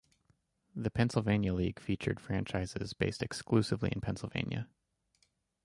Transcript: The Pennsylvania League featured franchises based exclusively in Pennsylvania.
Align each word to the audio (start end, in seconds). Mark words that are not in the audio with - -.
The 0.75 0.89
Pennsylvania 0.89 1.53
League 1.53 1.79
featured 1.79 2.19
franchises 2.19 2.91
based 2.93 3.21
exclusively 3.21 3.91
in 3.93 4.01
Pennsylvania. 4.01 4.67